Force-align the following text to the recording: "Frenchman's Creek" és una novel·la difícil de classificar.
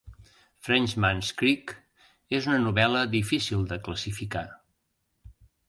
"Frenchman's 0.67 1.29
Creek" 1.41 1.73
és 2.39 2.49
una 2.51 2.63
novel·la 2.65 3.05
difícil 3.19 3.69
de 3.75 3.81
classificar. 3.91 4.45